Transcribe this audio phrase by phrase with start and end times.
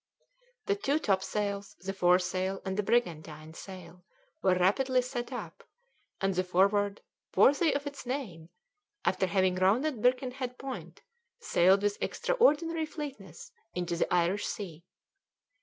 [0.65, 4.03] The two topsails, the foresail and the brigantine sail
[4.41, 5.63] were rapidly set up,
[6.19, 7.01] and the Forward,
[7.35, 8.49] worthy of its name,
[9.05, 11.03] after having rounded Birkenhead Point,
[11.39, 14.83] sailed with extraordinary fleetness into the Irish Sea.